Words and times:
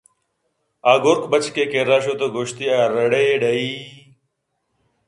آ 0.91 0.93
(گُرک) 1.03 1.21
بچکّ 1.31 1.57
ءِ 1.63 1.65
کرّا 1.71 1.97
شُت 2.03 2.21
ءُ 2.25 2.33
گوٛشت 2.33 2.57
ئے 2.61 2.67
ہَرّ 2.77 2.95
ڑی 3.13 3.25
ڑَہی 3.41 3.71